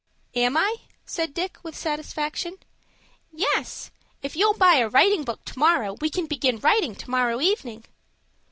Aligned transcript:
"Am 0.33 0.57
I?" 0.57 0.77
said 1.05 1.31
Dick, 1.31 1.59
with 1.61 1.77
satisfaction. 1.77 2.57
"Yes. 3.31 3.91
If 4.23 4.35
you'll 4.35 4.55
buy 4.55 4.77
a 4.77 4.89
writing 4.89 5.23
book 5.23 5.45
to 5.45 5.59
morrow, 5.59 5.93
we 6.01 6.09
can 6.09 6.25
begin 6.25 6.57
writing 6.57 6.95
to 6.95 7.09
morrow 7.11 7.39
evening." 7.39 7.85